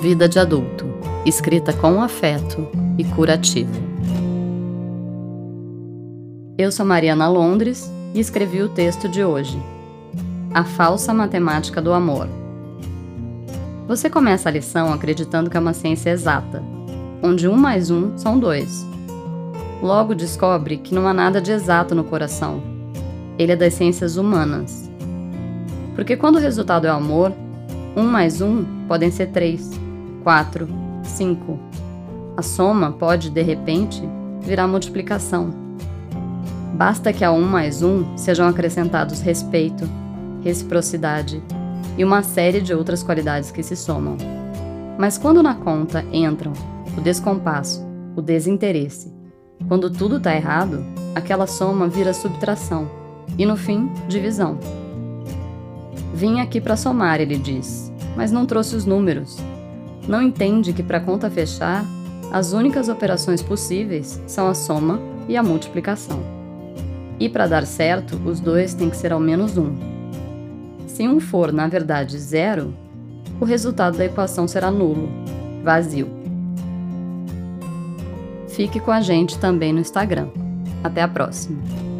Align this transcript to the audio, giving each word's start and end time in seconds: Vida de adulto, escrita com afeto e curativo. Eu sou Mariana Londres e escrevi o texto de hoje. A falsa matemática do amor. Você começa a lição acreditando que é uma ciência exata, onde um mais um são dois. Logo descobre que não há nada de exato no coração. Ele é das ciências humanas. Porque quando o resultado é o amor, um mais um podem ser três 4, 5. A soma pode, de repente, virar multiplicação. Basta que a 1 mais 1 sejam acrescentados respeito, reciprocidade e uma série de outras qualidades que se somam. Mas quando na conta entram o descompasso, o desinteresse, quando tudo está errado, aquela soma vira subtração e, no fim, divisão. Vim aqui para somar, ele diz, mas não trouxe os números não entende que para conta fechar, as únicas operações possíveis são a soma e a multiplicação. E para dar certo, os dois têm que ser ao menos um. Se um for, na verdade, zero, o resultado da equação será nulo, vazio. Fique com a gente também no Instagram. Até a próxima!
Vida 0.00 0.28
de 0.28 0.38
adulto, 0.38 0.86
escrita 1.26 1.72
com 1.72 2.00
afeto 2.00 2.68
e 2.96 3.02
curativo. 3.02 3.72
Eu 6.56 6.70
sou 6.70 6.86
Mariana 6.86 7.28
Londres 7.28 7.90
e 8.14 8.20
escrevi 8.20 8.62
o 8.62 8.68
texto 8.68 9.08
de 9.08 9.24
hoje. 9.24 9.60
A 10.54 10.62
falsa 10.62 11.12
matemática 11.12 11.82
do 11.82 11.92
amor. 11.92 12.28
Você 13.88 14.08
começa 14.08 14.48
a 14.48 14.52
lição 14.52 14.92
acreditando 14.92 15.50
que 15.50 15.56
é 15.56 15.60
uma 15.60 15.74
ciência 15.74 16.10
exata, 16.10 16.62
onde 17.20 17.48
um 17.48 17.56
mais 17.56 17.90
um 17.90 18.16
são 18.16 18.38
dois. 18.38 18.86
Logo 19.82 20.14
descobre 20.14 20.76
que 20.76 20.94
não 20.94 21.08
há 21.08 21.12
nada 21.12 21.40
de 21.40 21.50
exato 21.50 21.92
no 21.96 22.04
coração. 22.04 22.62
Ele 23.36 23.50
é 23.50 23.56
das 23.56 23.74
ciências 23.74 24.16
humanas. 24.16 24.88
Porque 25.96 26.16
quando 26.16 26.36
o 26.36 26.40
resultado 26.40 26.86
é 26.86 26.92
o 26.92 26.96
amor, 26.96 27.32
um 27.96 28.04
mais 28.04 28.40
um 28.40 28.64
podem 28.86 29.10
ser 29.10 29.32
três 29.32 29.87
4, 30.28 30.68
5. 31.04 31.58
A 32.36 32.42
soma 32.42 32.92
pode, 32.92 33.30
de 33.30 33.40
repente, 33.40 34.06
virar 34.42 34.68
multiplicação. 34.68 35.48
Basta 36.74 37.14
que 37.14 37.24
a 37.24 37.32
1 37.32 37.40
mais 37.40 37.82
1 37.82 38.18
sejam 38.18 38.46
acrescentados 38.46 39.22
respeito, 39.22 39.88
reciprocidade 40.44 41.42
e 41.96 42.04
uma 42.04 42.22
série 42.22 42.60
de 42.60 42.74
outras 42.74 43.02
qualidades 43.02 43.50
que 43.50 43.62
se 43.62 43.74
somam. 43.74 44.18
Mas 44.98 45.16
quando 45.16 45.42
na 45.42 45.54
conta 45.54 46.04
entram 46.12 46.52
o 46.94 47.00
descompasso, 47.00 47.82
o 48.14 48.20
desinteresse, 48.20 49.10
quando 49.66 49.88
tudo 49.88 50.18
está 50.18 50.36
errado, 50.36 50.84
aquela 51.14 51.46
soma 51.46 51.88
vira 51.88 52.12
subtração 52.12 52.86
e, 53.38 53.46
no 53.46 53.56
fim, 53.56 53.90
divisão. 54.06 54.58
Vim 56.12 56.40
aqui 56.40 56.60
para 56.60 56.76
somar, 56.76 57.18
ele 57.18 57.38
diz, 57.38 57.90
mas 58.14 58.30
não 58.30 58.44
trouxe 58.44 58.76
os 58.76 58.84
números 58.84 59.42
não 60.08 60.22
entende 60.22 60.72
que 60.72 60.82
para 60.82 60.98
conta 60.98 61.30
fechar, 61.30 61.84
as 62.32 62.52
únicas 62.52 62.88
operações 62.88 63.42
possíveis 63.42 64.20
são 64.26 64.48
a 64.48 64.54
soma 64.54 64.98
e 65.28 65.36
a 65.36 65.42
multiplicação. 65.42 66.20
E 67.20 67.28
para 67.28 67.46
dar 67.46 67.66
certo, 67.66 68.16
os 68.24 68.40
dois 68.40 68.74
têm 68.74 68.88
que 68.88 68.96
ser 68.96 69.12
ao 69.12 69.20
menos 69.20 69.58
um. 69.58 69.76
Se 70.86 71.06
um 71.06 71.20
for, 71.20 71.52
na 71.52 71.68
verdade, 71.68 72.18
zero, 72.18 72.74
o 73.40 73.44
resultado 73.44 73.98
da 73.98 74.06
equação 74.06 74.48
será 74.48 74.70
nulo, 74.70 75.08
vazio. 75.62 76.08
Fique 78.48 78.80
com 78.80 78.90
a 78.90 79.00
gente 79.00 79.38
também 79.38 79.72
no 79.72 79.80
Instagram. 79.80 80.28
Até 80.82 81.02
a 81.02 81.08
próxima! 81.08 81.97